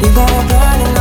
used 0.00 0.14
to 0.14 0.14
believe 0.14 0.42
we 0.42 0.48
burning 0.48 0.97